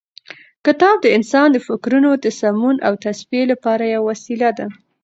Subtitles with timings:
[0.65, 4.67] کتاب د انسان د فکرونو د سمون او تصفیې لپاره یوه وسیله ده.